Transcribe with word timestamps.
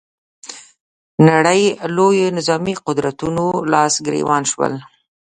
نړۍ 1.29 1.61
لویو 1.95 2.33
نظامي 2.37 2.73
قدرتونو 2.87 3.45
لاس 3.71 3.93
ګرېوان 4.05 4.43
شول 4.51 4.73